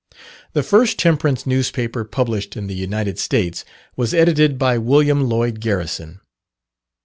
[0.53, 3.63] The first temperance newspaper published in the United States,
[3.95, 6.21] was edited by William Lloyd Garrison.